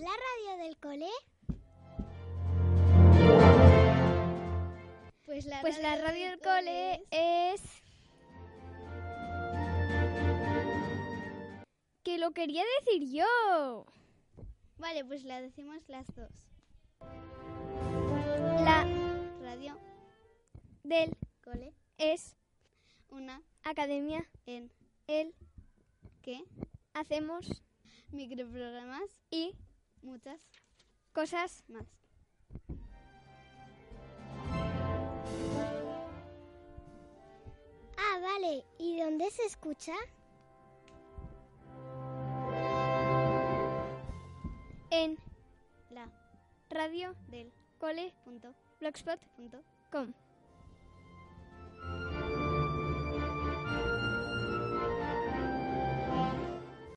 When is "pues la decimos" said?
15.04-15.86